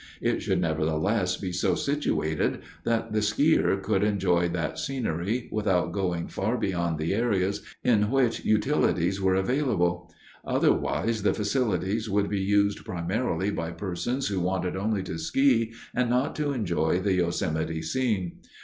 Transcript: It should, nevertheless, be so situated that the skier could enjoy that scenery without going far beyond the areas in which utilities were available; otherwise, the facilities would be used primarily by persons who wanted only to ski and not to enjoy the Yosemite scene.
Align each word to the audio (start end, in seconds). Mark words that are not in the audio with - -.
It 0.19 0.41
should, 0.41 0.59
nevertheless, 0.61 1.37
be 1.37 1.51
so 1.51 1.75
situated 1.75 2.61
that 2.85 3.13
the 3.13 3.19
skier 3.19 3.79
could 3.83 4.03
enjoy 4.03 4.49
that 4.49 4.79
scenery 4.79 5.47
without 5.51 5.91
going 5.91 6.27
far 6.27 6.57
beyond 6.57 6.97
the 6.97 7.13
areas 7.13 7.61
in 7.83 8.09
which 8.09 8.43
utilities 8.43 9.21
were 9.21 9.35
available; 9.35 10.11
otherwise, 10.43 11.21
the 11.21 11.35
facilities 11.35 12.09
would 12.09 12.31
be 12.31 12.41
used 12.41 12.83
primarily 12.83 13.51
by 13.51 13.69
persons 13.69 14.27
who 14.29 14.39
wanted 14.39 14.75
only 14.75 15.03
to 15.03 15.19
ski 15.19 15.71
and 15.93 16.09
not 16.09 16.35
to 16.37 16.51
enjoy 16.51 16.99
the 16.99 17.13
Yosemite 17.13 17.83
scene. 17.83 18.39